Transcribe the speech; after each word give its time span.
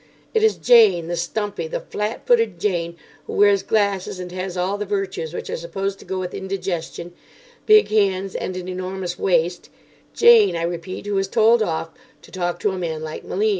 It 0.33 0.41
is 0.41 0.55
Jane, 0.55 1.09
the 1.09 1.15
stumpy, 1.15 1.67
the 1.67 1.79
flat 1.79 2.25
footed—Jane, 2.25 2.97
who 3.27 3.33
wears 3.33 3.61
glasses 3.61 4.19
and 4.19 4.31
has 4.31 4.57
all 4.57 4.79
the 4.79 4.83
virtues 4.87 5.31
which 5.31 5.47
are 5.47 5.55
supposed 5.57 5.99
to 5.99 6.05
go 6.05 6.17
with 6.17 6.33
indigestion: 6.33 7.13
big 7.67 7.89
hands 7.89 8.33
and 8.33 8.57
an 8.57 8.67
enormous 8.67 9.19
waist—Jane, 9.19 10.55
I 10.55 10.63
repeat, 10.63 11.05
who 11.05 11.19
is 11.19 11.27
told 11.27 11.61
off 11.61 11.91
to 12.23 12.31
talk 12.31 12.57
to 12.61 12.71
a 12.71 12.79
man 12.79 13.03
like 13.03 13.23
Malim. 13.23 13.49